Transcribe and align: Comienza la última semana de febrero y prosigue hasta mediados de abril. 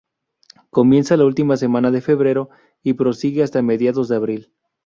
Comienza 0.71 1.15
la 1.15 1.25
última 1.25 1.57
semana 1.57 1.91
de 1.91 2.01
febrero 2.01 2.49
y 2.81 2.93
prosigue 2.93 3.43
hasta 3.43 3.61
mediados 3.61 4.07
de 4.09 4.15
abril. 4.15 4.51